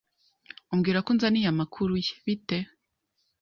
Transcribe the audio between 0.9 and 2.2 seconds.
ko unzaniye amakuru ye